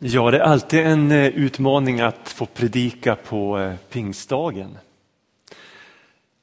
[0.00, 4.78] Ja, det är alltid en eh, utmaning att få predika på eh, pingstdagen.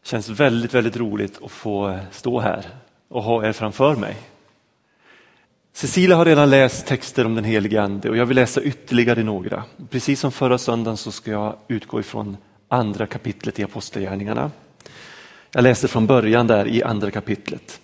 [0.03, 2.65] Det känns väldigt, väldigt roligt att få eh, stå här
[3.07, 4.15] och ha er framför mig.
[5.73, 9.63] Cecilia har redan läst texter om den helige Ande och jag vill läsa ytterligare några.
[9.89, 12.37] Precis som förra söndagen så ska jag utgå ifrån
[12.67, 14.51] andra kapitlet i Apostlagärningarna.
[15.51, 17.79] Jag läser från början där i andra kapitlet.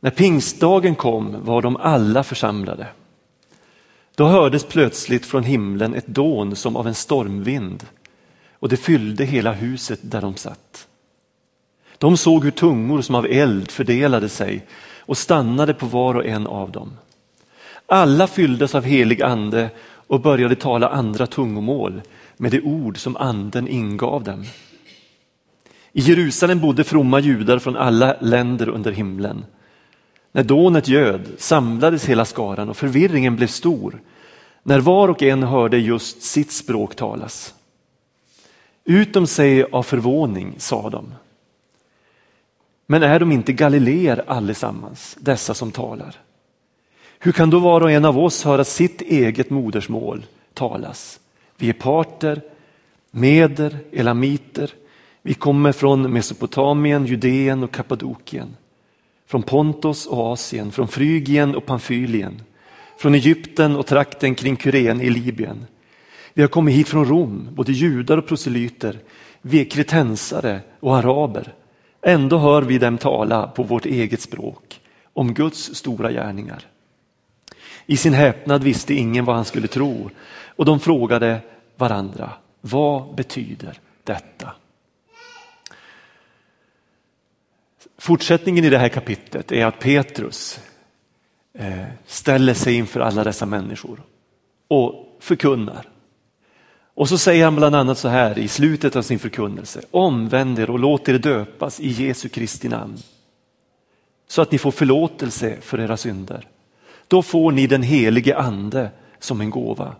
[0.00, 2.86] När pingstdagen kom var de alla församlade.
[4.20, 7.86] Då hördes plötsligt från himlen ett dån som av en stormvind
[8.52, 10.88] och det fyllde hela huset där de satt.
[11.98, 14.66] De såg hur tungor som av eld fördelade sig
[15.00, 16.92] och stannade på var och en av dem.
[17.86, 19.70] Alla fylldes av helig ande
[20.06, 22.02] och började tala andra tungomål
[22.36, 24.44] med de ord som anden ingav dem.
[25.92, 29.44] I Jerusalem bodde fromma judar från alla länder under himlen.
[30.32, 34.00] När dånet göd samlades hela skaran och förvirringen blev stor
[34.62, 37.54] när var och en hörde just sitt språk talas.
[38.84, 41.14] Utom sig av förvåning sa de.
[42.86, 46.16] Men är de inte galileer allesammans, dessa som talar?
[47.18, 51.20] Hur kan då var och en av oss höra sitt eget modersmål talas?
[51.56, 52.42] Vi är parter,
[53.10, 54.70] meder, elamiter.
[55.22, 58.56] Vi kommer från Mesopotamien, Judeen och Kappadokien.
[59.26, 62.42] Från Pontos och Asien, från Frygien och Pamfylien
[63.00, 65.66] från Egypten och trakten kring Kyren i Libyen.
[66.34, 68.98] Vi har kommit hit från Rom, både judar och proselyter.
[69.42, 71.54] Vi är kretensare och araber.
[72.02, 74.80] Ändå hör vi dem tala på vårt eget språk
[75.12, 76.66] om Guds stora gärningar.
[77.86, 80.10] I sin häpnad visste ingen vad han skulle tro
[80.46, 81.40] och de frågade
[81.76, 84.52] varandra, vad betyder detta?
[87.98, 90.60] Fortsättningen i det här kapitlet är att Petrus
[91.60, 94.02] Eh, ställer sig inför alla dessa människor
[94.68, 95.88] och förkunnar.
[96.94, 99.80] Och så säger han bland annat så här i slutet av sin förkunnelse.
[99.90, 102.98] Omvänd er och låt er döpas i Jesu Kristi namn.
[104.28, 106.48] Så att ni får förlåtelse för era synder.
[107.08, 109.94] Då får ni den helige ande som en gåva.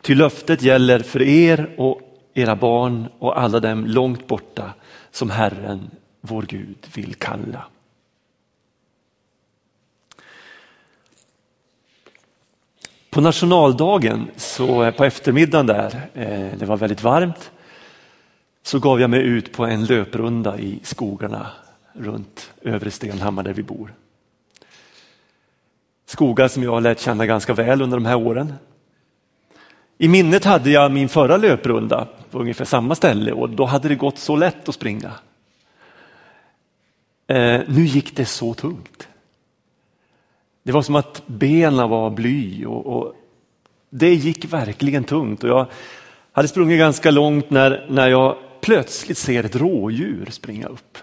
[0.00, 2.00] Ty löftet gäller för er och
[2.34, 4.74] era barn och alla dem långt borta
[5.10, 5.90] som Herren,
[6.20, 7.64] vår Gud, vill kalla.
[13.18, 17.50] På nationaldagen, så på eftermiddagen där, eh, det var väldigt varmt,
[18.62, 21.46] så gav jag mig ut på en löprunda i skogarna
[21.92, 23.94] runt övre Stenhammar där vi bor.
[26.06, 28.54] Skogar som jag har lärt känna ganska väl under de här åren.
[29.98, 33.94] I minnet hade jag min förra löprunda på ungefär samma ställe och då hade det
[33.94, 35.12] gått så lätt att springa.
[37.26, 39.07] Eh, nu gick det så tungt.
[40.68, 43.14] Det var som att benen var bly och, och,
[43.90, 45.44] det gick verkligen tungt.
[45.44, 45.66] Och jag
[46.32, 50.98] hade sprungit ganska långt när, när jag plötsligt ser ett rådjur springa upp.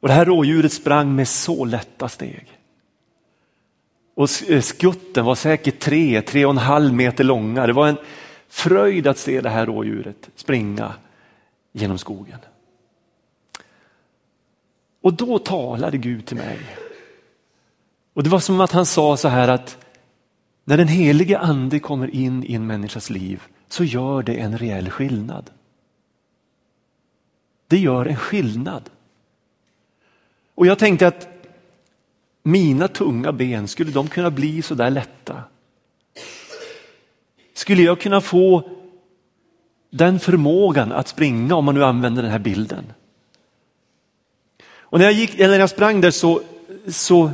[0.00, 2.46] Och Det här rådjuret sprang med så lätta steg.
[4.14, 7.66] Och eh, skutten var säkert tre, tre och en halv meter långa.
[7.66, 7.98] Det var en
[8.48, 10.94] fröjd att se det här rådjuret springa
[11.72, 12.38] genom skogen.
[15.00, 16.58] Och då talade Gud till mig
[18.18, 19.78] och Det var som att han sa så här att
[20.64, 24.90] när den helige ande kommer in i en människas liv så gör det en reell
[24.90, 25.50] skillnad.
[27.66, 28.90] Det gör en skillnad.
[30.54, 31.28] Och jag tänkte att
[32.42, 35.42] mina tunga ben, skulle de kunna bli så där lätta?
[37.54, 38.70] Skulle jag kunna få
[39.90, 42.92] den förmågan att springa om man nu använder den här bilden?
[44.70, 46.42] Och när jag, gick, eller när jag sprang där så,
[46.88, 47.30] så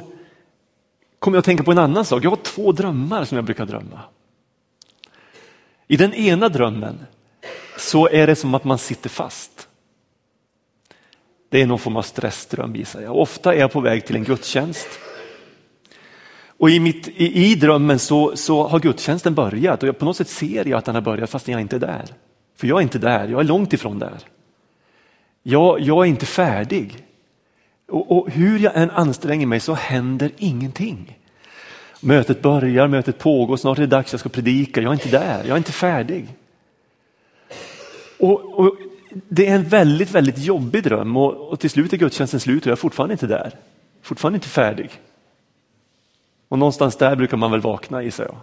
[1.24, 2.24] kom jag att tänka på en annan sak.
[2.24, 4.00] Jag har två drömmar som jag brukar drömma.
[5.88, 7.06] I den ena drömmen
[7.78, 9.68] så är det som att man sitter fast.
[11.48, 13.16] Det är någon form av stressdröm gissar jag.
[13.16, 14.88] Ofta är jag på väg till en gudstjänst.
[16.46, 20.16] Och i, mitt, i, i drömmen så, så har gudstjänsten börjat och jag, på något
[20.16, 22.04] sätt ser jag att den har börjat fast jag inte är där.
[22.56, 24.18] För jag är inte där, jag är långt ifrån där.
[25.42, 27.04] Jag, jag är inte färdig.
[27.88, 31.18] Och, och, hur jag än anstränger mig så händer ingenting.
[32.00, 34.80] Mötet börjar, mötet pågår, snart är det dags, jag ska predika.
[34.80, 36.28] Jag är inte där, jag är inte färdig.
[38.18, 38.76] Och, och
[39.28, 42.66] Det är en väldigt, väldigt jobbig dröm och, och till slut är gudstjänsten slut och
[42.66, 43.58] jag är fortfarande inte där.
[44.02, 44.90] Fortfarande inte färdig.
[46.48, 48.36] Och någonstans där brukar man väl vakna gissar jag.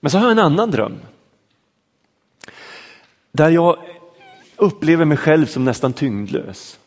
[0.00, 0.96] Men så har jag en annan dröm.
[3.32, 3.78] Där jag
[4.56, 6.78] upplever mig själv som nästan tyngdlös.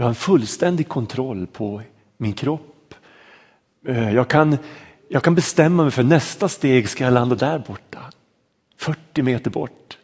[0.00, 1.82] Jag har en fullständig kontroll på
[2.16, 2.94] min kropp,
[3.86, 4.58] eh, jag kan,
[5.08, 7.98] jag kan bestämma mig för nästa steg ska jag landa där borta.
[8.76, 9.98] 40 meter bort.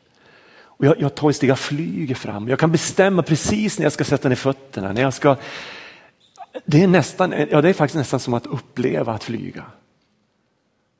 [0.59, 2.49] Och jag, jag tar ett steg, jag flyger fram.
[2.49, 4.93] Jag kan bestämma precis när jag ska sätta ner fötterna.
[4.93, 5.37] När jag ska,
[6.65, 9.65] det, är nästan, ja, det är faktiskt nästan som att uppleva att flyga.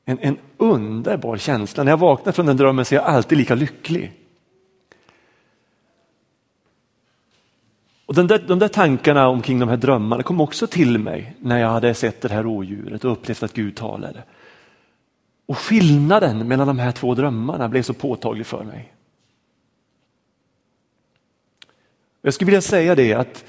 [0.05, 1.85] En, en underbar känsla.
[1.85, 4.13] När jag vaknar från den drömmen så är jag alltid lika lycklig.
[8.07, 11.59] Och den där, de där tankarna omkring de här drömmarna kom också till mig när
[11.59, 14.23] jag hade sett det här rådjuret och upplevt att Gud talade.
[15.47, 18.93] Och skillnaden mellan de här två drömmarna blev så påtaglig för mig.
[22.23, 23.45] Jag skulle vilja säga det att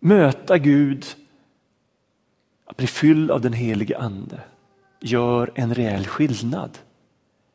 [0.00, 1.06] möta Gud,
[2.64, 4.40] att bli fylld av den helige ande
[5.00, 6.78] gör en rejäl skillnad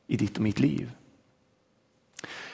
[0.08, 0.92] i ditt och mitt liv.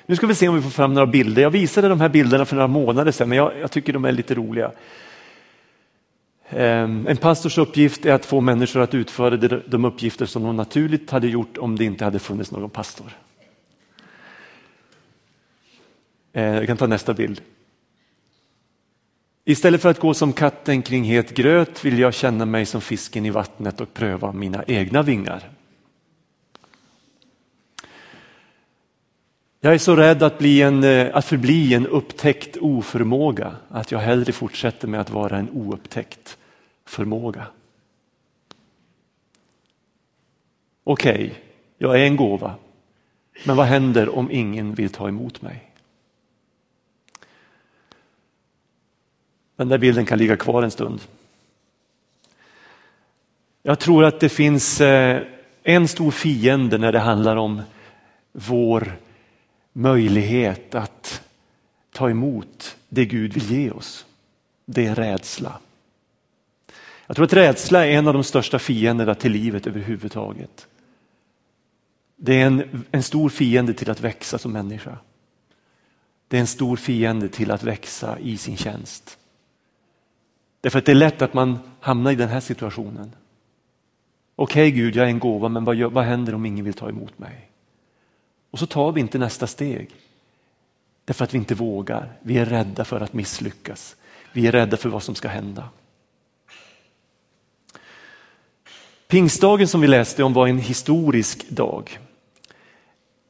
[0.10, 1.42] Nu ska vi se om vi får fram några bilder.
[1.42, 4.12] Jag visade de här bilderna för några månader sedan men jag, jag tycker de är
[4.12, 4.72] lite roliga.
[6.50, 11.12] Ehm, en pastors uppgift är att få människor att utföra de uppgifter som de naturligt
[11.12, 13.18] hade gjort om det inte hade funnits någon pastor.
[16.34, 17.42] Ehm, jag kan ta nästa bild.
[19.46, 23.26] Istället för att gå som katten kring het gröt vill jag känna mig som fisken
[23.26, 25.59] i vattnet och pröva mina egna vingar.
[29.62, 34.00] Jag är så rädd att, bli en, eh, att förbli en upptäckt oförmåga att jag
[34.00, 36.38] hellre fortsätter med att vara en oupptäckt
[36.86, 37.48] förmåga.
[40.84, 41.32] Okej, okay,
[41.78, 42.56] jag är en gåva,
[43.46, 45.72] men vad händer om ingen vill ta emot mig?
[49.56, 51.02] Den där bilden kan ligga kvar en stund.
[53.64, 55.22] Jag tror att det finns eh,
[55.64, 57.62] en stor fiende när det handlar om
[58.32, 58.94] vår
[59.80, 61.22] möjlighet att
[61.92, 64.06] ta emot det Gud vill ge oss.
[64.66, 65.60] Det är rädsla.
[67.08, 70.68] Jag tror att rädsla är en av de största fienderna till livet överhuvudtaget.
[72.16, 74.98] Det är en, en stor fiende till att växa som människa.
[76.28, 79.18] Det är en stor fiende till att växa i sin tjänst.
[80.62, 83.16] Därför att det är lätt att man hamnar i den här situationen.
[84.36, 86.90] Okej okay, Gud, jag är en gåva, men vad, vad händer om ingen vill ta
[86.90, 87.49] emot mig?
[88.52, 89.90] Och så tar vi inte nästa steg.
[91.06, 92.14] Därför att vi inte vågar.
[92.22, 93.96] Vi är rädda för att misslyckas.
[94.34, 95.70] Vi är rädda för vad som ska hända.
[99.08, 102.00] Pingstdagen som vi läste om var en historisk dag.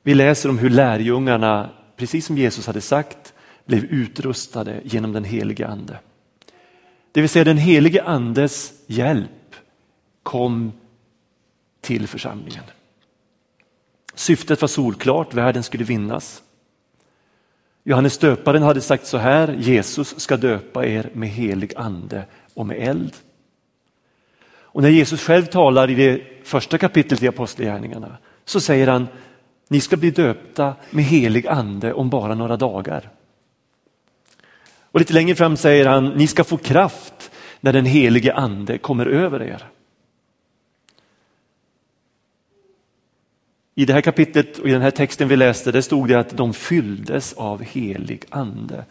[0.04, 3.33] Vi läser om hur lärjungarna, precis som Jesus hade sagt,
[3.66, 6.00] blev utrustade genom den helige ande.
[7.12, 9.56] Det vill säga den helige andes hjälp
[10.24, 10.71] kom
[11.81, 12.63] till församlingen.
[14.15, 16.44] Syftet var solklart, världen skulle vinnas.
[17.83, 22.77] Johannes döparen hade sagt så här, Jesus ska döpa er med helig ande och med
[22.89, 23.15] eld.
[24.71, 29.07] Och när Jesus själv talar i det första kapitlet i Apostlagärningarna så säger han,
[29.67, 33.09] ni ska bli döpta med helig ande om bara några dagar.
[34.91, 39.06] Och lite längre fram säger han, ni ska få kraft när den helige ande kommer
[39.06, 39.65] över er.
[43.80, 46.38] I det här kapitlet och i den här texten vi läste, det stod det att
[46.38, 48.86] de fylldes av helig ande.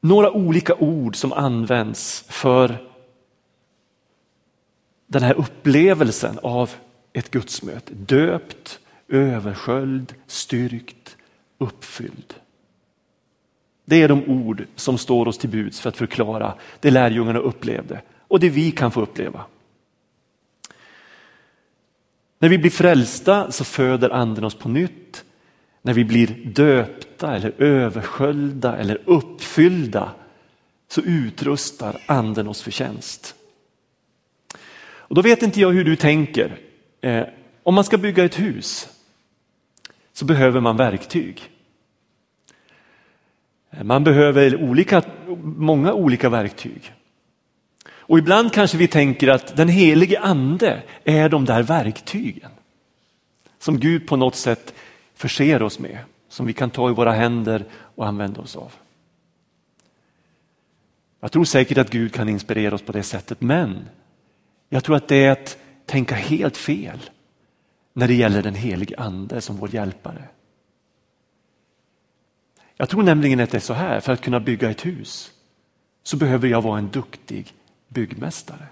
[0.00, 2.76] Några olika ord som används för
[5.06, 6.70] den här upplevelsen av
[7.12, 7.94] ett gudsmöte.
[7.94, 11.16] Döpt, översköljd, styrkt,
[11.58, 12.34] uppfylld.
[13.84, 18.02] Det är de ord som står oss till buds för att förklara det lärjungarna upplevde
[18.18, 19.44] och det vi kan få uppleva.
[22.42, 25.24] När vi blir frälsta så föder anden oss på nytt.
[25.82, 30.12] När vi blir döpta eller översköljda eller uppfyllda
[30.88, 33.34] så utrustar anden oss för tjänst.
[34.82, 36.58] Och då vet inte jag hur du tänker.
[37.00, 37.24] Eh,
[37.62, 38.88] om man ska bygga ett hus
[40.12, 41.42] så behöver man verktyg.
[43.70, 45.02] Eh, man behöver olika,
[45.42, 46.92] många olika verktyg.
[48.10, 52.50] Och ibland kanske vi tänker att den helige ande är de där verktygen
[53.58, 54.74] som Gud på något sätt
[55.14, 55.98] förser oss med,
[56.28, 58.72] som vi kan ta i våra händer och använda oss av.
[61.20, 63.88] Jag tror säkert att Gud kan inspirera oss på det sättet, men
[64.68, 67.10] jag tror att det är att tänka helt fel
[67.92, 70.24] när det gäller den helige ande som vår hjälpare.
[72.76, 75.30] Jag tror nämligen att det är så här, för att kunna bygga ett hus
[76.02, 77.54] så behöver jag vara en duktig
[77.90, 78.66] byggmästare.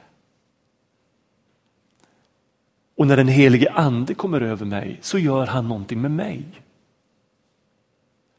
[2.97, 6.45] Och när den helige ande kommer över mig så gör han någonting med mig.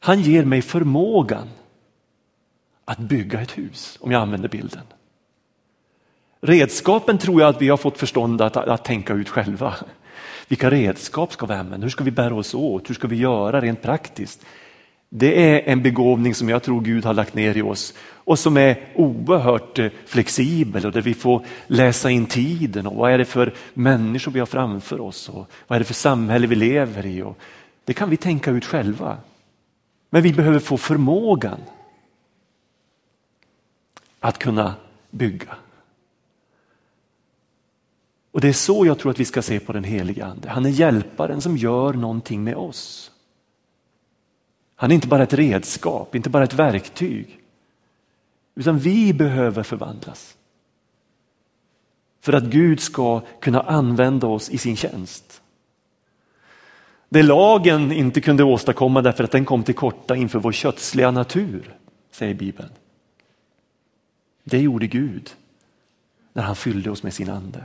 [0.00, 1.48] Han ger mig förmågan
[2.84, 4.84] att bygga ett hus, om jag använder bilden.
[6.40, 9.74] Redskapen tror jag att vi har fått förstånd att, att tänka ut själva.
[10.48, 11.84] Vilka redskap ska vi använda?
[11.84, 12.90] Hur ska vi bära oss åt?
[12.90, 14.46] Hur ska vi göra rent praktiskt?
[15.12, 18.56] Det är en begåvning som jag tror Gud har lagt ner i oss och som
[18.56, 23.24] är oerhört eh, flexibel och där vi får läsa in tiden och vad är det
[23.24, 27.22] för människor vi har framför oss och vad är det för samhälle vi lever i.
[27.22, 27.38] Och
[27.84, 29.16] det kan vi tänka ut själva.
[30.10, 31.60] Men vi behöver få förmågan
[34.20, 34.74] att kunna
[35.10, 35.56] bygga.
[38.32, 40.48] Och det är så jag tror att vi ska se på den helige ande.
[40.48, 43.09] Han är hjälparen som gör någonting med oss.
[44.80, 47.40] Han är inte bara ett redskap, inte bara ett verktyg.
[48.54, 50.36] Utan vi behöver förvandlas.
[52.20, 55.42] För att Gud ska kunna använda oss i sin tjänst.
[57.08, 61.76] Det lagen inte kunde åstadkomma därför att den kom till korta inför vår kötsliga natur,
[62.10, 62.70] säger Bibeln.
[64.44, 65.30] Det gjorde Gud
[66.32, 67.64] när han fyllde oss med sin ande.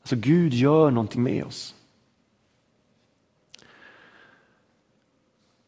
[0.00, 1.74] Alltså Gud gör någonting med oss.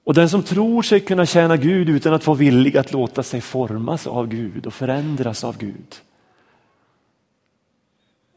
[0.07, 3.41] Och den som tror sig kunna tjäna Gud utan att vara villig att låta sig
[3.41, 5.97] formas av Gud och förändras av Gud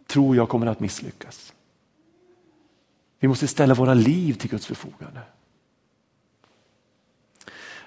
[0.07, 1.53] tror jag kommer att misslyckas.
[3.19, 5.19] Vi måste ställa våra liv till Guds förfogande.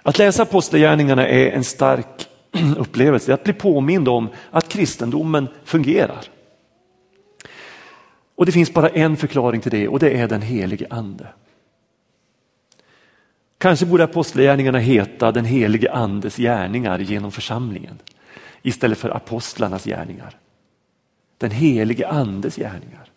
[0.02, 2.28] Att läsa Apostlagärningarna är en stark
[2.76, 6.24] upplevelse, att bli påmind om att kristendomen fungerar.
[8.34, 11.26] Och det finns bara en förklaring till det och det är den helige ande.
[13.62, 17.98] Kanske borde apostlagärningarna heta den helige andes gärningar genom församlingen
[18.62, 20.36] istället för apostlarnas gärningar.
[21.38, 23.08] Den helige andes gärningar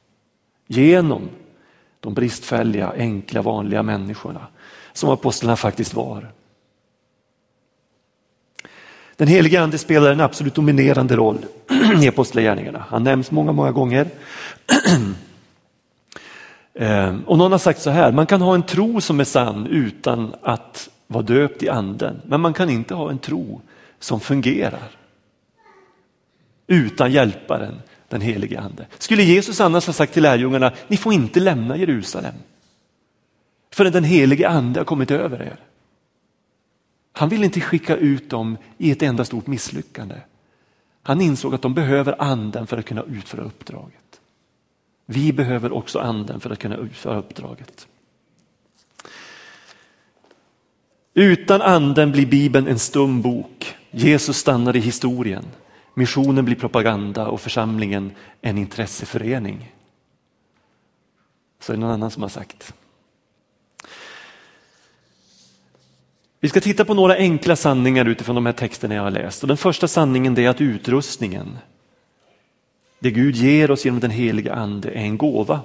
[0.67, 1.29] genom
[1.99, 4.47] de bristfälliga, enkla, vanliga människorna
[4.93, 6.31] som apostlarna faktiskt var.
[9.15, 11.45] Den helige ande spelar en absolut dominerande roll
[12.01, 12.85] i apostlagärningarna.
[12.89, 14.07] Han nämns många, många gånger.
[16.75, 19.67] Ehm, och någon har sagt så här, man kan ha en tro som är sann
[19.67, 23.61] utan att vara döpt i anden, men man kan inte ha en tro
[23.99, 24.91] som fungerar
[26.67, 28.85] utan hjälparen, den helige ande.
[28.97, 32.35] Skulle Jesus annars ha sagt till lärjungarna, ni får inte lämna Jerusalem
[33.73, 35.59] förrän den helige ande har kommit över er.
[37.11, 40.15] Han vill inte skicka ut dem i ett enda stort misslyckande.
[41.03, 44.04] Han insåg att de behöver anden för att kunna utföra uppdraget.
[45.05, 47.87] Vi behöver också anden för att kunna utföra uppdraget.
[51.13, 53.75] Utan anden blir Bibeln en stum bok.
[53.91, 55.45] Jesus stannar i historien.
[55.93, 59.71] Missionen blir propaganda och församlingen en intresseförening.
[61.59, 62.73] Så är det någon annan som har sagt.
[66.39, 69.41] Vi ska titta på några enkla sanningar utifrån de här texterna jag har läst.
[69.43, 71.57] Och den första sanningen är att utrustningen
[73.05, 75.61] det Gud ger oss genom den heliga ande är en gåva.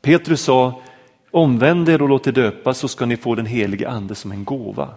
[0.00, 0.82] Petrus sa,
[1.30, 4.44] omvänd er och låt er döpas så ska ni få den heliga ande som en
[4.44, 4.94] gåva.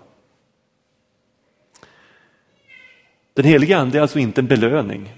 [3.34, 5.13] Den heliga ande är alltså inte en belöning.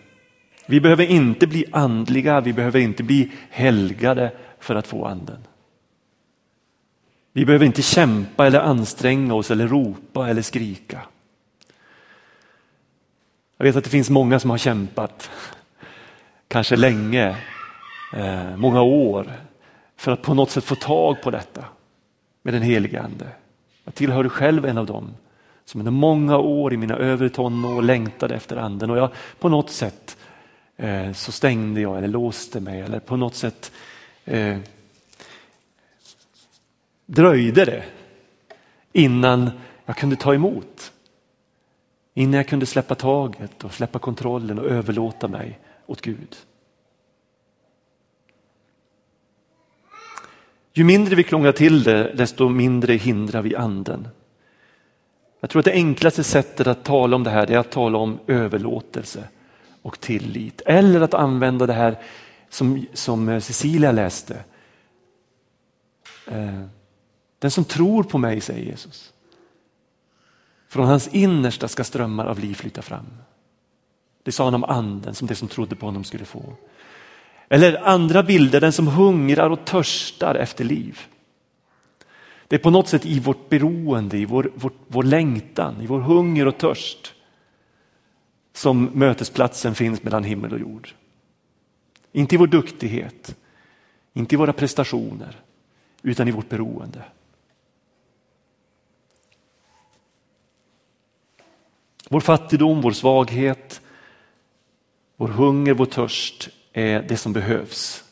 [0.65, 5.47] Vi behöver inte bli andliga, vi behöver inte bli helgade för att få anden.
[7.33, 11.01] Vi behöver inte kämpa eller anstränga oss eller ropa eller skrika.
[13.61, 15.29] Jag vet att det finns många som har kämpat,
[16.47, 17.37] kanske länge,
[18.13, 19.31] eh, många år,
[19.95, 21.65] för att på något sätt få tag på detta
[22.41, 23.27] med den helige Ande.
[23.83, 25.13] Jag tillhörde själv en av dem
[25.65, 29.69] som under många år i mina övre tonår längtade efter anden och jag på något
[29.69, 30.17] sätt
[30.77, 33.71] eh, så stängde jag eller låste mig eller på något sätt
[34.25, 34.57] eh,
[37.05, 37.83] dröjde det
[38.93, 39.51] innan
[39.85, 40.91] jag kunde ta emot.
[42.19, 46.35] Innan jag kunde släppa taget och släppa kontrollen och överlåta mig åt Gud.
[50.73, 54.07] Ju mindre vi krånglar till det, desto mindre hindrar vi anden.
[55.39, 58.19] Jag tror att det enklaste sättet att tala om det här är att tala om
[58.27, 59.29] överlåtelse
[59.81, 60.61] och tillit.
[60.65, 61.99] Eller att använda det här
[62.49, 64.43] som, som Cecilia läste.
[66.27, 66.63] Eh,
[67.39, 69.13] den som tror på mig, säger Jesus.
[70.69, 73.05] Från hans innersta ska strömmar av liv flyta fram.
[74.23, 76.53] Det sa han om anden som det som trodde på honom skulle få.
[77.49, 80.99] Eller andra bilder, den som hungrar och törstar efter liv.
[82.47, 85.99] Det är på något sätt i vårt beroende, i vår, vår, vår längtan, i vår
[85.99, 87.13] hunger och törst
[88.53, 90.89] som mötesplatsen finns mellan himmel och jord.
[92.11, 93.35] Inte i vår duktighet,
[94.13, 95.35] inte i våra prestationer,
[96.01, 97.03] utan i vårt beroende.
[102.09, 103.81] Vår fattigdom, vår svaghet,
[105.19, 108.03] Vår hunger, vår törst är det som behövs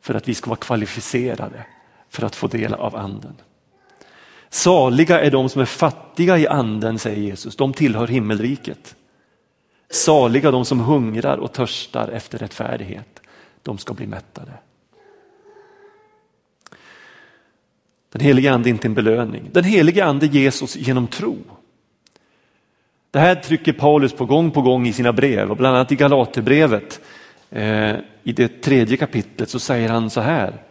[0.00, 1.66] för att vi ska vara kvalificerade
[2.08, 3.34] för att få del av anden.
[4.48, 7.56] Saliga är de som är fattiga i anden, säger Jesus.
[7.56, 8.96] De tillhör himmelriket.
[9.90, 13.20] Saliga de som hungrar och törstar efter rättfärdighet.
[13.62, 14.52] De ska bli mättade.
[18.12, 19.50] Den helige ande är inte en belöning.
[19.52, 21.36] Den helige ande ges oss genom tro.
[23.10, 25.96] Det här trycker Paulus på gång på gång i sina brev och bland annat i
[25.96, 27.00] Galaterbrevet
[27.50, 30.62] eh, i det tredje kapitlet så säger han så här.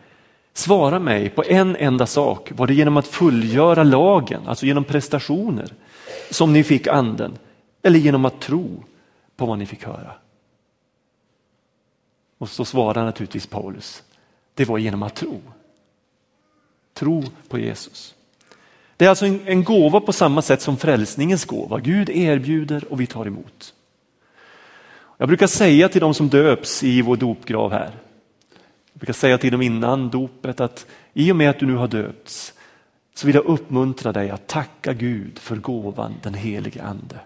[0.54, 2.52] Svara mig på en enda sak.
[2.56, 5.74] Var det genom att fullgöra lagen, alltså genom prestationer,
[6.32, 7.38] som ni fick anden?
[7.82, 8.84] Eller genom att tro
[9.36, 10.14] på vad ni fick höra?
[12.38, 14.04] Och så svarar naturligtvis Paulus.
[14.54, 15.42] Det var genom att tro.
[16.94, 18.16] Tro på Jesus.
[19.00, 21.80] Det är alltså en, en gåva på samma sätt som frälsningens gåva.
[21.80, 23.74] Gud erbjuder och vi tar emot.
[25.18, 27.92] Jag brukar säga till de som döps i vår dopgrav här,
[28.94, 31.88] jag brukar säga till dem innan dopet att i och med att du nu har
[31.88, 32.54] döpts
[33.16, 37.20] så vill jag uppmuntra dig att tacka Gud för gåvan den helige ande.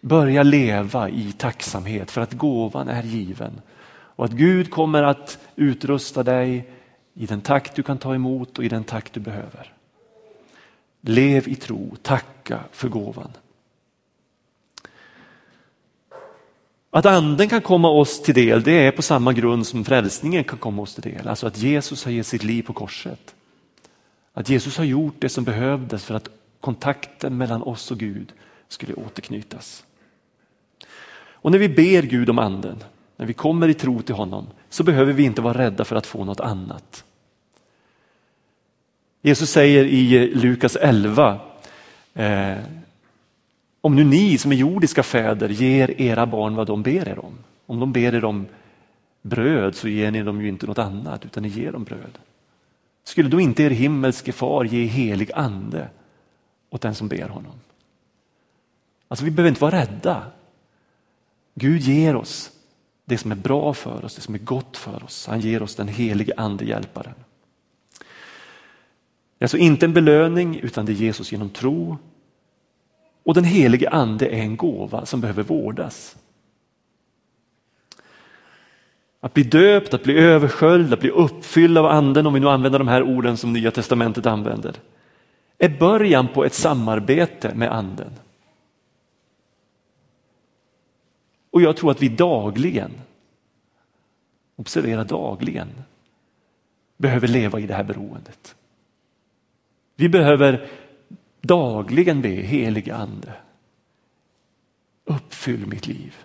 [0.00, 6.22] Börja leva i tacksamhet för att gåvan är given och att Gud kommer att utrusta
[6.22, 6.70] dig
[7.14, 9.73] i den takt du kan ta emot och i den takt du behöver.
[11.06, 13.30] Lev i tro, tacka för gåvan.
[16.90, 20.58] Att anden kan komma oss till del det är på samma grund som frälsningen kan
[20.58, 21.28] komma oss till del.
[21.28, 23.34] Alltså att Jesus har gett sitt liv på korset.
[24.32, 26.28] Att Jesus har gjort det som behövdes för att
[26.60, 28.32] kontakten mellan oss och Gud
[28.68, 29.84] skulle återknytas.
[31.44, 32.84] Och när vi ber Gud om anden,
[33.16, 36.06] när vi kommer i tro till honom, så behöver vi inte vara rädda för att
[36.06, 37.04] få något annat.
[39.26, 41.40] Jesus säger i Lukas 11,
[42.14, 42.58] eh,
[43.80, 47.38] om nu ni som är jordiska fäder ger era barn vad de ber er om.
[47.66, 48.46] Om de ber er om
[49.22, 52.18] bröd så ger ni dem ju inte något annat utan ni ger dem bröd.
[53.04, 55.88] Skulle då inte er himmelske far ge helig ande
[56.70, 57.54] åt den som ber honom?
[59.08, 60.22] Alltså vi behöver inte vara rädda.
[61.54, 62.50] Gud ger oss
[63.04, 65.26] det som är bra för oss, det som är gott för oss.
[65.26, 67.14] Han ger oss den helige ande hjälparen.
[69.44, 71.98] Det är alltså inte en belöning utan det är Jesus genom tro
[73.24, 76.16] och den helige ande är en gåva som behöver vårdas.
[79.20, 82.78] Att bli döpt, att bli översköljd, att bli uppfylld av anden, om vi nu använder
[82.78, 84.74] de här orden som Nya Testamentet använder,
[85.58, 88.12] är början på ett samarbete med anden.
[91.50, 92.92] Och jag tror att vi dagligen,
[94.56, 95.68] observera dagligen,
[96.96, 98.56] behöver leva i det här beroendet.
[99.94, 100.68] Vi behöver
[101.40, 103.32] dagligen be helige ande.
[105.04, 106.16] Uppfyll mitt liv.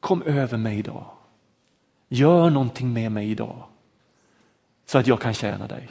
[0.00, 1.10] Kom över mig idag.
[2.08, 3.64] Gör någonting med mig idag
[4.86, 5.88] så att jag kan tjäna dig.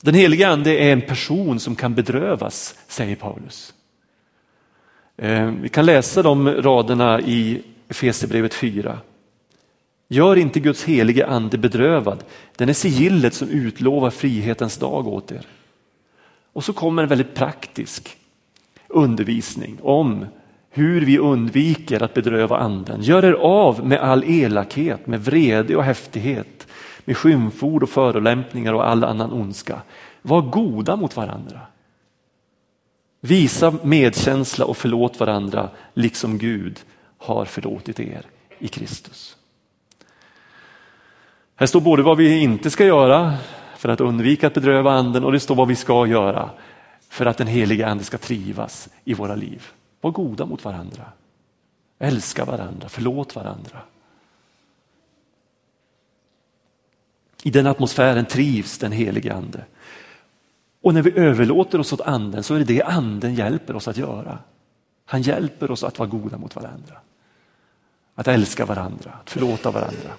[0.00, 3.74] Den helige ande är en person som kan bedrövas, säger Paulus.
[5.16, 9.00] Eh, vi kan läsa de raderna i Efesierbrevet 4.
[10.12, 12.24] Gör inte Guds helige ande bedrövad.
[12.56, 15.46] Den är sigillet som utlovar frihetens dag åt er.
[16.52, 18.16] Och så kommer en väldigt praktisk
[18.88, 20.26] undervisning om
[20.70, 23.02] hur vi undviker att bedröva anden.
[23.02, 26.66] Gör er av med all elakhet, med vrede och häftighet,
[27.04, 29.82] med skymford och förolämpningar och all annan ondska.
[30.22, 31.60] Var goda mot varandra.
[33.20, 36.80] Visa medkänsla och förlåt varandra liksom Gud
[37.18, 38.26] har förlåtit er
[38.58, 39.36] i Kristus.
[41.62, 43.34] Här står både vad vi inte ska göra
[43.76, 46.50] för att undvika att bedröva anden och det står vad vi ska göra
[47.08, 49.66] för att den heliga ande ska trivas i våra liv.
[50.00, 51.04] Var goda mot varandra.
[51.98, 53.78] Älska varandra, förlåt varandra.
[57.42, 59.64] I den atmosfären trivs den helige ande.
[60.80, 63.96] Och när vi överlåter oss åt anden så är det det anden hjälper oss att
[63.96, 64.38] göra.
[65.04, 66.96] Han hjälper oss att vara goda mot varandra.
[68.14, 70.10] Att älska varandra, att förlåta varandra.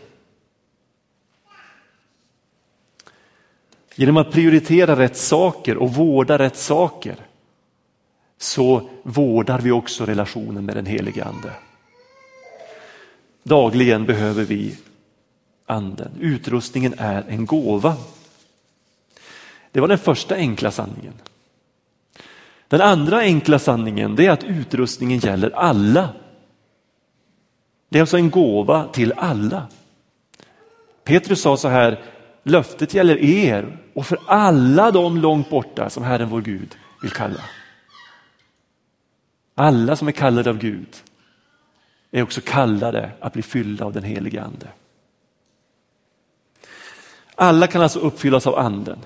[3.95, 7.15] Genom att prioritera rätt saker och vårda rätt saker
[8.38, 11.53] så vårdar vi också relationen med den helige ande.
[13.43, 14.75] Dagligen behöver vi
[15.65, 16.12] anden.
[16.19, 17.95] Utrustningen är en gåva.
[19.71, 21.13] Det var den första enkla sanningen.
[22.67, 26.10] Den andra enkla sanningen är att utrustningen gäller alla.
[27.89, 29.67] Det är alltså en gåva till alla.
[31.03, 32.03] Petrus sa så här,
[32.43, 37.41] löftet gäller er och för alla de långt borta som Herren vår Gud vill kalla.
[39.56, 40.95] Alla som är kallade av Gud
[42.12, 44.67] är också kallade att bli fyllda av den helige ande.
[47.36, 48.99] Alla kan alltså uppfyllas av anden.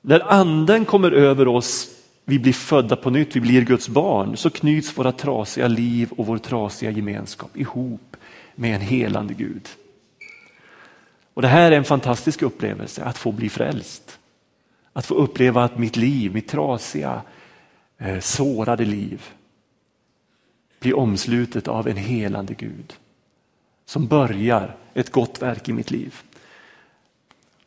[0.00, 1.88] När anden kommer över oss,
[2.24, 6.26] vi blir födda på nytt, vi blir Guds barn, så knyts våra trasiga liv och
[6.26, 8.16] vår trasiga gemenskap ihop
[8.54, 9.68] med en helande Gud.
[11.34, 14.18] Och Det här är en fantastisk upplevelse, att få bli frälst.
[14.92, 17.22] Att få uppleva att mitt liv, mitt trasiga,
[17.98, 19.22] eh, sårade liv
[20.80, 22.94] blir omslutet av en helande Gud
[23.84, 26.14] som börjar ett gott verk i mitt liv.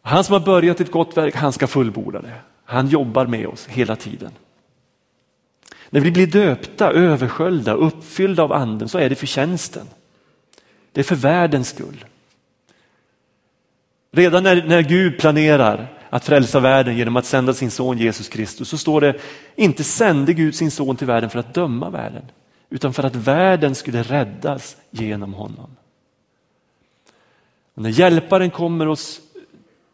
[0.01, 2.33] Han som har börjat ett gott verk, han ska fullborda det.
[2.65, 4.31] Han jobbar med oss hela tiden.
[5.89, 9.87] När vi blir döpta, översköljda, uppfyllda av anden så är det för tjänsten.
[10.91, 12.05] Det är för världens skull.
[14.15, 18.69] Redan när, när Gud planerar att frälsa världen genom att sända sin son Jesus Kristus
[18.69, 19.19] så står det
[19.55, 22.31] inte sände Gud sin son till världen för att döma världen
[22.69, 25.75] utan för att världen skulle räddas genom honom.
[27.73, 29.21] Och när hjälparen kommer oss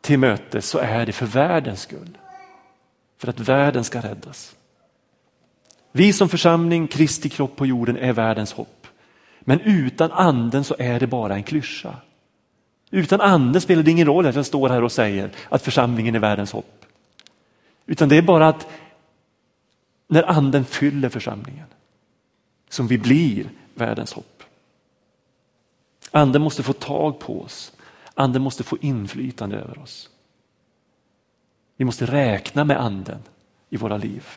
[0.02, 2.18] till möte så är det för världens skull.
[3.18, 4.56] För att världen ska räddas.
[5.92, 8.88] Vi som församling, Kristi kropp på jorden, är världens hopp.
[9.40, 11.96] Men utan anden så är det bara en klyscha.
[12.92, 16.20] Utan anden spelar det ingen roll att jag står här och säger att församlingen är
[16.20, 16.86] världens hopp.
[17.86, 18.68] Utan det är bara att
[20.08, 21.68] när anden fyller församlingen
[22.70, 24.44] som vi blir världens hopp.
[26.12, 27.74] Anden måste få tag på oss.
[28.14, 30.10] Anden måste få inflytande över oss.
[31.78, 33.20] Vi måste räkna med anden
[33.70, 34.28] i våra liv.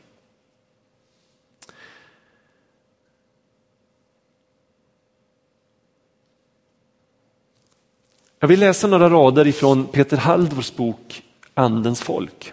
[8.44, 11.22] Jag vill läsa några rader ifrån Peter Halldors bok
[11.54, 12.52] Andens folk.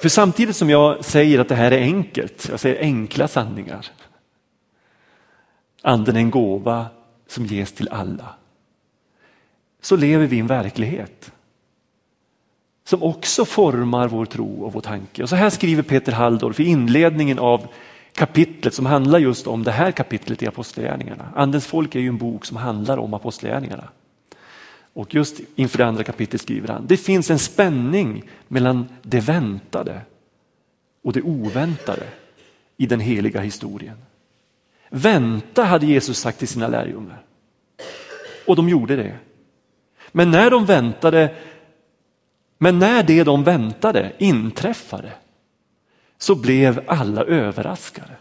[0.00, 3.86] För samtidigt som jag säger att det här är enkelt, jag säger enkla sanningar.
[5.82, 6.86] Anden är en gåva
[7.26, 8.34] som ges till alla.
[9.80, 11.32] Så lever vi i en verklighet
[12.84, 15.22] som också formar vår tro och vår tanke.
[15.22, 17.66] Och så här skriver Peter Halldorf i inledningen av
[18.12, 21.28] kapitlet som handlar just om det här kapitlet i Apostlagärningarna.
[21.36, 23.88] Andens folk är ju en bok som handlar om Apostlagärningarna.
[24.92, 30.00] Och just inför det andra kapitlet skriver han, det finns en spänning mellan det väntade
[31.02, 32.06] och det oväntade
[32.76, 33.96] i den heliga historien.
[34.90, 37.22] Vänta hade Jesus sagt till sina lärjungar.
[38.46, 39.16] Och de gjorde det.
[40.12, 41.34] Men när de väntade,
[42.58, 45.12] men när det de väntade inträffade
[46.20, 48.16] så blev alla överraskade.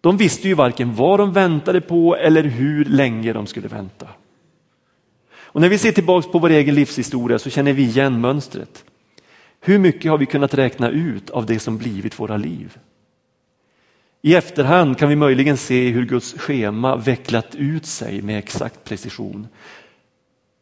[0.00, 4.08] De visste ju varken vad de väntade på eller hur länge de skulle vänta.
[5.36, 8.84] Och när vi ser tillbaks på vår egen livshistoria så känner vi igen mönstret.
[9.60, 12.78] Hur mycket har vi kunnat räkna ut av det som blivit våra liv?
[14.22, 19.48] I efterhand kan vi möjligen se hur Guds schema vecklat ut sig med exakt precision.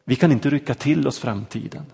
[0.05, 1.85] Vi kan inte rycka till oss framtiden.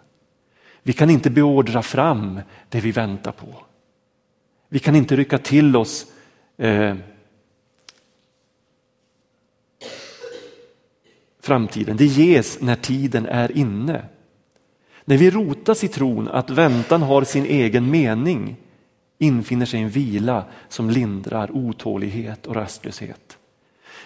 [0.83, 3.69] Vi kan inte beordra fram det vi väntar på.
[4.72, 6.06] Vi kan inte rycka till oss
[6.56, 6.94] eh,
[11.40, 11.96] framtiden.
[11.96, 14.04] Det ges när tiden är inne.
[15.04, 18.56] När vi rotas i tron att väntan har sin egen mening
[19.18, 23.38] infinner sig en vila som lindrar otålighet och rastlöshet.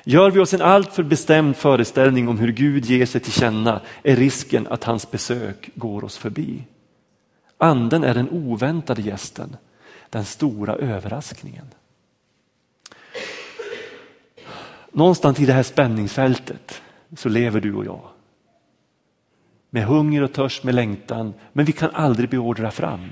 [0.05, 4.17] Gör vi oss en alltför bestämd föreställning om hur Gud ger sig till känna är
[4.17, 6.65] risken att hans besök går oss förbi.
[7.59, 9.57] Anden är den oväntade gästen,
[10.15, 11.67] den stora överraskningen.
[14.93, 16.83] Någonstans i det här spänningsfältet
[17.17, 18.09] så lever du och jag.
[19.71, 23.11] Med hunger och törst, med längtan, men vi kan aldrig beordra fram.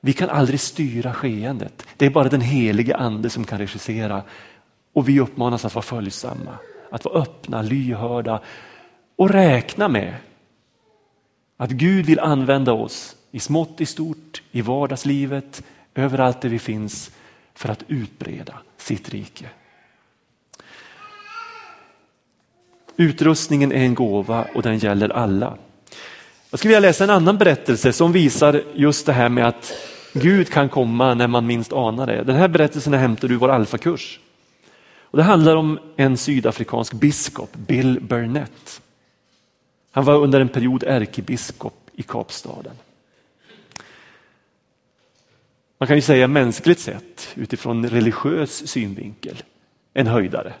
[0.00, 1.86] Vi kan aldrig styra skeendet.
[1.96, 4.22] Det är bara den helige ande som kan regissera
[4.92, 6.58] och vi uppmanas att vara följsamma,
[6.90, 8.40] att vara öppna, lyhörda
[9.16, 10.14] och räkna med
[11.56, 15.62] att Gud vill använda oss i smått, i stort, i vardagslivet,
[15.94, 17.10] överallt där vi finns
[17.54, 19.46] för att utbreda sitt rike.
[22.96, 25.56] Utrustningen är en gåva och den gäller alla.
[26.50, 29.72] Jag skulle vilja läsa en annan berättelse som visar just det här med att
[30.12, 32.22] Gud kan komma när man minst anar det.
[32.24, 34.20] Den här berättelsen är hämtad ur vår alfakurs.
[35.02, 38.80] Och det handlar om en sydafrikansk biskop, Bill Burnett.
[39.90, 42.74] Han var under en period ärkebiskop i Kapstaden.
[45.80, 49.42] Man kan ju säga mänskligt sett, utifrån religiös synvinkel,
[49.92, 50.54] en höjdare.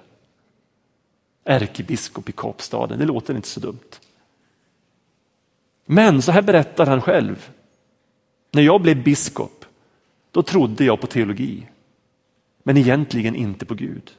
[1.44, 4.00] Ärkebiskop i Kapstaden, det låter inte så dumt.
[5.86, 7.50] Men så här berättar han själv.
[8.52, 9.64] När jag blev biskop
[10.30, 11.66] Då trodde jag på teologi,
[12.62, 14.10] men egentligen inte på Gud.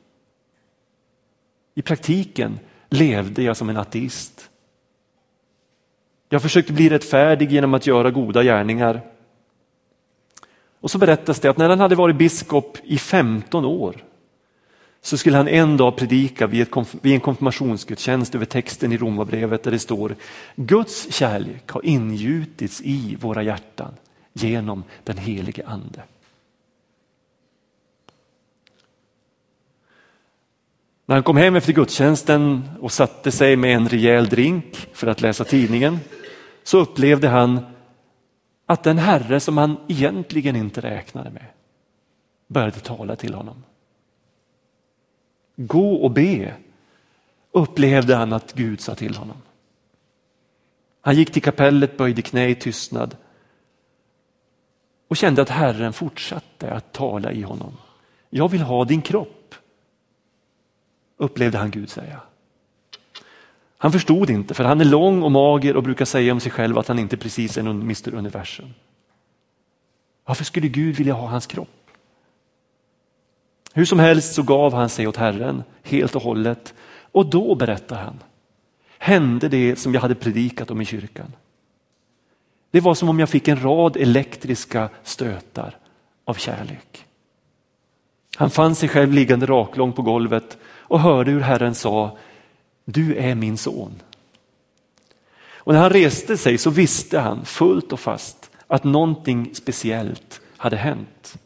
[1.76, 2.60] I praktiken
[2.90, 4.50] levde jag som en ateist.
[6.30, 9.11] Jag försökte bli rättfärdig genom att göra goda gärningar.
[10.82, 14.04] Och så berättas det att när han hade varit biskop i 15 år
[15.02, 19.64] så skulle han en dag predika vid, ett, vid en konfirmationsgudstjänst över texten i Romarbrevet
[19.64, 20.16] där det står
[20.56, 23.94] Guds kärlek har ingjutits i våra hjärtan
[24.34, 26.02] genom den helige ande.
[31.06, 35.22] När han kom hem efter gudstjänsten och satte sig med en rejäl drink för att
[35.22, 36.00] läsa tidningen
[36.64, 37.60] så upplevde han
[38.72, 41.46] att den herre som han egentligen inte räknade med
[42.48, 43.64] började tala till honom.
[45.56, 46.54] Gå och be,
[47.52, 49.38] upplevde han att Gud sa till honom.
[51.02, 53.18] Han gick till kapellet, böjde knä i tystnad
[55.08, 57.78] och kände att Herren fortsatte att tala i honom.
[58.30, 59.56] Jag vill ha din kropp,
[61.18, 62.22] upplevde han Gud säga.
[63.82, 66.78] Han förstod inte, för han är lång och mager och brukar säga om sig själv
[66.78, 68.74] att han inte precis är någon Mr Universum.
[70.26, 71.90] Varför skulle Gud vilja ha hans kropp?
[73.74, 76.74] Hur som helst så gav han sig åt Herren helt och hållet
[77.12, 78.20] och då berättar han,
[78.98, 81.34] hände det som jag hade predikat om i kyrkan.
[82.72, 85.78] Det var som om jag fick en rad elektriska stötar
[86.26, 87.06] av kärlek.
[88.36, 92.18] Han fann sig själv liggande raklång på golvet och hörde hur Herren sa,
[92.92, 93.92] du är min son.
[95.64, 100.78] Och när han reste sig så visste han fullt och fast att någonting speciellt hade
[100.78, 101.38] hänt.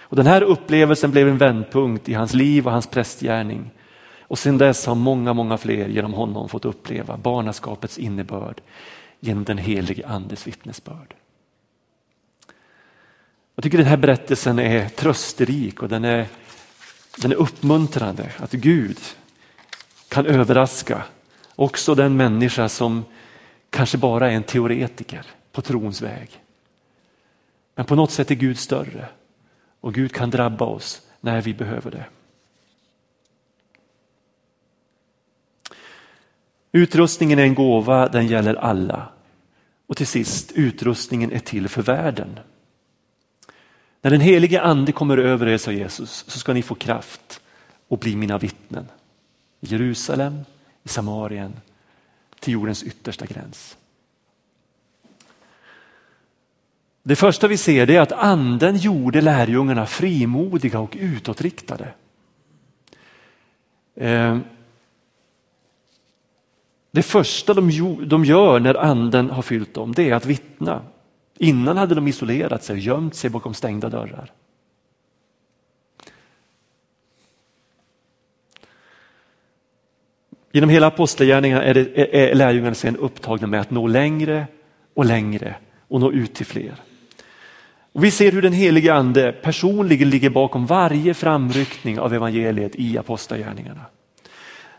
[0.00, 3.70] Och Den här upplevelsen blev en vändpunkt i hans liv och hans prästgärning.
[4.20, 8.60] Och sedan dess har många, många fler genom honom fått uppleva barnaskapets innebörd
[9.20, 11.14] genom den helige andes vittnesbörd.
[13.54, 16.26] Jag tycker den här berättelsen är trösterik och den är,
[17.16, 18.98] den är uppmuntrande att Gud
[20.08, 21.04] kan överraska
[21.54, 23.04] också den människa som
[23.70, 26.40] kanske bara är en teoretiker på trons väg.
[27.74, 29.08] Men på något sätt är Gud större
[29.80, 32.04] och Gud kan drabba oss när vi behöver det.
[36.72, 39.08] Utrustningen är en gåva, den gäller alla.
[39.86, 42.40] Och till sist, utrustningen är till för världen.
[44.02, 47.40] När den helige ande kommer över er, sa Jesus, så ska ni få kraft
[47.88, 48.86] och bli mina vittnen.
[49.60, 50.44] I Jerusalem,
[50.82, 51.52] i Samarien,
[52.40, 53.76] till jordens yttersta gräns.
[57.02, 61.94] Det första vi ser är att anden gjorde lärjungarna frimodiga och utåtriktade.
[63.94, 64.38] Eh,
[66.90, 70.82] det första de gör när anden har fyllt dem det är att vittna.
[71.38, 74.32] Innan hade de isolerat sig och gömt sig bakom stängda dörrar.
[80.52, 84.46] Genom hela apostlagärningarna är, det, är lärjungarna sen upptagna med att nå längre
[84.94, 85.54] och längre
[85.88, 86.74] och nå ut till fler.
[87.92, 92.98] Och vi ser hur den helige ande personligen ligger bakom varje framryckning av evangeliet i
[92.98, 93.80] apostlagärningarna.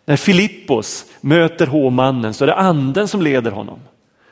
[0.05, 3.79] När Filippos möter hovmannen så är det anden som leder honom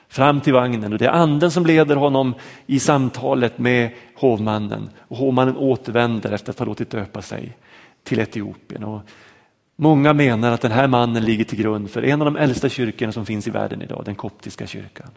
[0.10, 2.34] fram till vagnen och det är anden som leder honom
[2.66, 4.90] i samtalet med hovmannen.
[5.00, 7.58] Och hovmannen återvänder efter att ha låtit döpa sig
[8.04, 8.84] till Etiopien.
[8.84, 9.02] Och
[9.78, 13.12] många menar att den här mannen ligger till grund för en av de äldsta kyrkorna
[13.12, 15.10] som finns i världen idag, den koptiska kyrkan.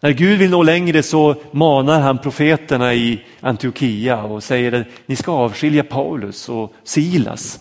[0.00, 5.16] När Gud vill nå längre så manar han profeterna i Antiochia och säger att ni
[5.16, 7.60] ska avskilja Paulus och Silas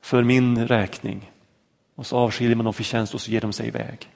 [0.00, 1.30] för min räkning.
[1.94, 4.08] Och så avskiljer man dem för tjänst och så ger de sig iväg.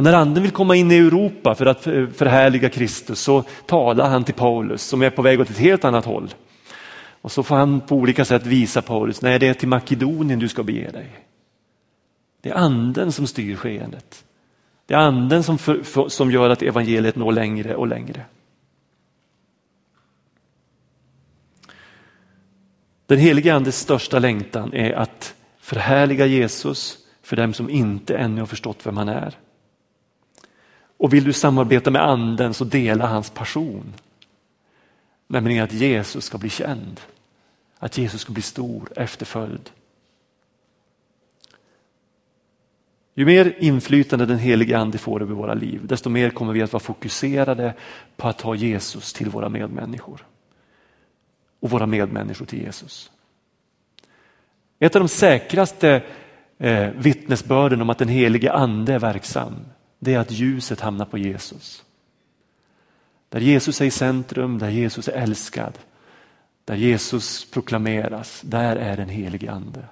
[0.00, 4.24] Och när anden vill komma in i Europa för att förhärliga Kristus så talar han
[4.24, 6.34] till Paulus som är på väg åt ett helt annat håll.
[7.20, 10.48] Och så får han på olika sätt visa Paulus, nej det är till Makedonien du
[10.48, 11.06] ska bege dig.
[12.40, 14.24] Det är anden som styr skeendet.
[14.86, 18.24] Det är anden som, för, för, som gör att evangeliet når längre och längre.
[23.06, 28.46] Den helige andes största längtan är att förhärliga Jesus för dem som inte ännu har
[28.46, 29.34] förstått vem han är.
[31.00, 33.92] Och vill du samarbeta med anden så dela hans passion.
[35.26, 37.00] Nämligen att Jesus ska bli känd.
[37.78, 39.70] Att Jesus ska bli stor, efterföljd.
[43.14, 46.72] Ju mer inflytande den helige ande får över våra liv, desto mer kommer vi att
[46.72, 47.74] vara fokuserade
[48.16, 50.26] på att ta Jesus till våra medmänniskor.
[51.60, 53.10] Och våra medmänniskor till Jesus.
[54.78, 56.02] Ett av de säkraste
[56.58, 59.54] eh, vittnesbörden om att den helige ande är verksam
[60.02, 61.84] det är att ljuset hamnar på Jesus.
[63.28, 65.78] Där Jesus är i centrum, där Jesus är älskad,
[66.64, 69.84] där Jesus proklameras, där är den helige ande.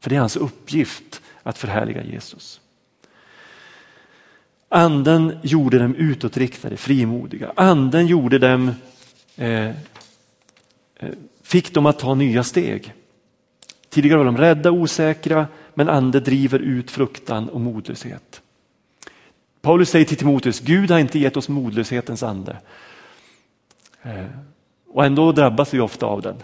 [0.00, 2.60] För det är hans uppgift att förhärliga Jesus.
[4.68, 7.52] Anden gjorde dem utåtriktade, frimodiga.
[7.56, 8.72] Anden gjorde dem,
[9.36, 9.74] eh, eh
[11.42, 12.94] fick dem att ta nya steg.
[13.88, 18.42] Tidigare var de rädda, osäkra, men ande driver ut fruktan och modlöshet.
[19.66, 22.56] Paulus säger till Timoteus, Gud har inte gett oss modlöshetens ande.
[24.02, 24.26] Eh,
[24.88, 26.36] och ändå drabbas vi ofta av den.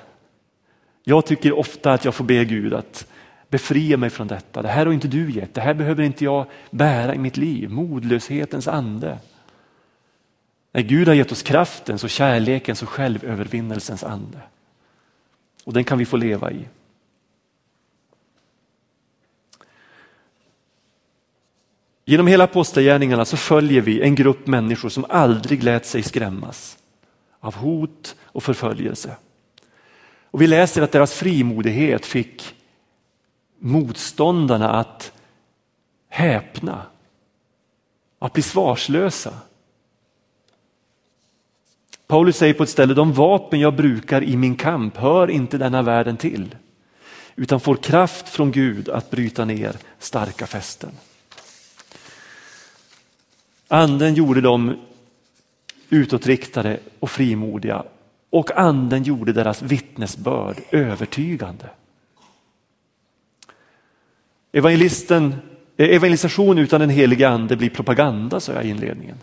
[1.05, 3.07] Jag tycker ofta att jag får be Gud att
[3.49, 4.63] befria mig från detta.
[4.63, 7.71] Det här har inte du gett, det här behöver inte jag bära i mitt liv.
[7.71, 9.19] Modlöshetens ande.
[10.73, 14.39] Nej, Gud har gett oss kraftens och kärlekens och självövervinnelsens ande.
[15.65, 16.65] Och den kan vi få leva i.
[22.05, 26.79] Genom hela apostlagärningarna så följer vi en grupp människor som aldrig lät sig skrämmas
[27.41, 29.17] av hot och förföljelse.
[30.31, 32.55] Och vi läser att deras frimodighet fick
[33.59, 35.13] motståndarna att
[36.09, 36.83] häpna,
[38.19, 39.35] att bli svarslösa.
[42.07, 45.83] Paulus säger på ett ställe, de vapen jag brukar i min kamp hör inte denna
[45.83, 46.57] världen till,
[47.37, 50.91] utan får kraft från Gud att bryta ner starka fästen.
[53.73, 54.77] Anden gjorde dem
[55.91, 57.85] utåtriktade och frimodiga
[58.31, 61.71] och anden gjorde deras vittnesbörd övertygande.
[64.53, 65.35] Evangelisten,
[65.77, 69.17] eh, evangelisation utan den helige ande blir propaganda, sa jag i inledningen.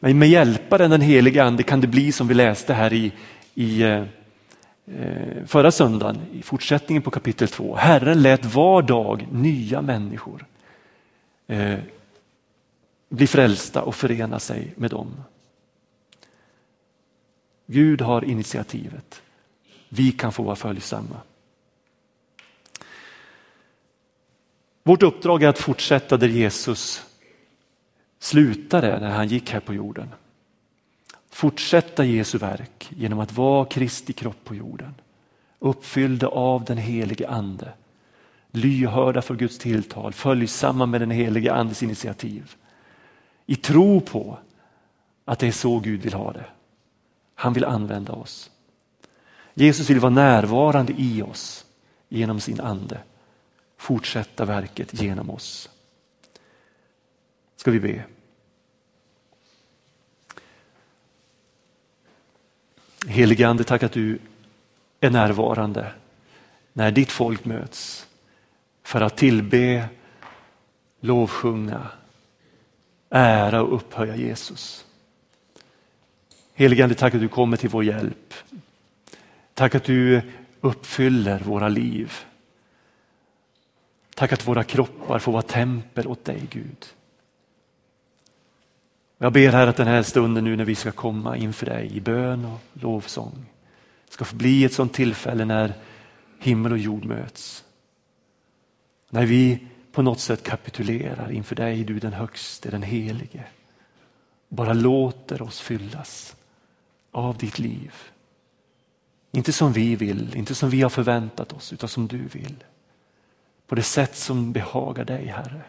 [0.00, 3.12] Men med hjälparen den helige ande kan det bli som vi läste här i,
[3.54, 7.76] i eh, eh, förra söndagen, i fortsättningen på kapitel 2.
[7.76, 10.46] Herren lät var dag nya människor
[13.08, 15.22] bli frälsta och förena sig med dem.
[17.66, 19.22] Gud har initiativet.
[19.88, 21.20] Vi kan få vara följsamma.
[24.82, 27.02] Vårt uppdrag är att fortsätta där Jesus
[28.18, 30.08] slutade när han gick här på jorden.
[31.30, 34.94] Fortsätta Jesu verk genom att vara Kristi kropp på jorden.
[35.58, 37.72] Uppfyllda av den helige ande.
[38.50, 42.56] Lyhörda för Guds tilltal, följsamma med den helige andes initiativ.
[43.46, 44.38] I tro på
[45.24, 46.46] att det är så Gud vill ha det.
[47.34, 48.50] Han vill använda oss.
[49.54, 51.64] Jesus vill vara närvarande i oss
[52.08, 53.00] genom sin ande.
[53.76, 55.70] Fortsätta verket genom oss.
[57.56, 58.04] Ska vi be.
[63.08, 64.18] Helige Ande, tack att du
[65.00, 65.92] är närvarande
[66.72, 68.06] när ditt folk möts
[68.82, 69.88] för att tillbe,
[71.00, 71.90] lovsjunga,
[73.10, 74.86] ära och upphöja Jesus.
[76.54, 78.34] Helige Ande, tack att du kommer till vår hjälp.
[79.54, 80.22] Tack att du
[80.60, 82.12] uppfyller våra liv.
[84.14, 86.86] Tack att våra kroppar får vara tempel åt dig Gud.
[89.18, 92.00] Jag ber här att den här stunden nu när vi ska komma inför dig i
[92.00, 93.46] bön och lovsång
[94.08, 95.72] ska få bli ett sådant tillfälle när
[96.38, 97.64] himmel och jord möts.
[99.10, 103.44] När vi på något sätt kapitulerar inför dig, du den högste, den helige.
[104.48, 106.36] Bara låter oss fyllas
[107.10, 107.94] av ditt liv.
[109.32, 112.64] Inte som vi vill, inte som vi har förväntat oss, utan som du vill.
[113.66, 115.62] På det sätt som behagar dig, Herre.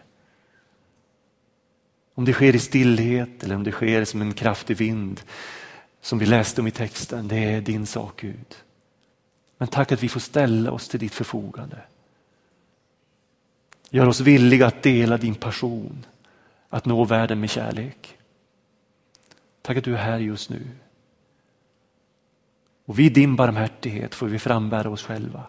[2.13, 5.21] Om det sker i stillhet eller om det sker som en kraftig vind
[6.01, 8.55] som vi läste om i texten, det är din sak Gud.
[9.57, 11.81] Men tack att vi får ställa oss till ditt förfogande.
[13.89, 16.05] Gör oss villiga att dela din passion,
[16.69, 18.17] att nå världen med kärlek.
[19.61, 20.67] Tack att du är här just nu.
[22.85, 25.43] Och vid din barmhärtighet får vi frambära oss själva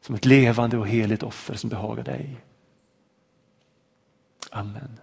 [0.00, 2.40] som ett levande och heligt offer som behagar dig.
[4.50, 5.00] Amen.